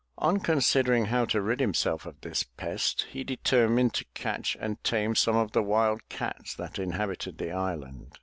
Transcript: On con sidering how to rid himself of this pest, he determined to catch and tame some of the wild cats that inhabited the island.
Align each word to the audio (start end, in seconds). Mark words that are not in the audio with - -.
On 0.17 0.39
con 0.39 0.57
sidering 0.61 1.09
how 1.09 1.25
to 1.25 1.43
rid 1.43 1.59
himself 1.59 2.07
of 2.07 2.19
this 2.21 2.41
pest, 2.41 3.05
he 3.11 3.23
determined 3.23 3.93
to 3.93 4.05
catch 4.15 4.57
and 4.59 4.83
tame 4.83 5.13
some 5.13 5.35
of 5.35 5.51
the 5.51 5.61
wild 5.61 6.09
cats 6.09 6.55
that 6.55 6.79
inhabited 6.79 7.37
the 7.37 7.51
island. 7.51 8.11